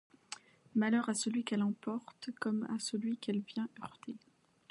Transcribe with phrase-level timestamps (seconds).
[0.73, 4.15] Malheur à celui qu’elle emporte comme à celui qu’elle vient heurter!